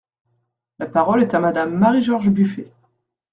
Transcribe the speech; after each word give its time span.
La 0.79 0.87
parole 0.87 1.21
est 1.21 1.35
à 1.35 1.39
Madame 1.39 1.77
Marie-George 1.77 2.29
Buffet. 2.31 2.73